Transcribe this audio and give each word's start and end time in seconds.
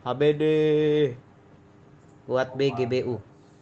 HBD 0.00 0.42
buat 2.24 2.56
BGBU 2.56 3.20